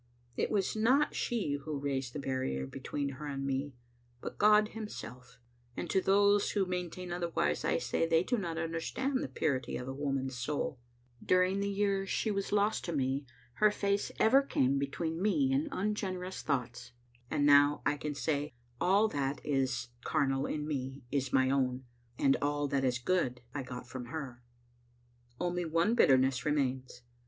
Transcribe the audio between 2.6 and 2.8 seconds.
Digitized by VjOOQ IC tCan of a Xittte Aai& lifis.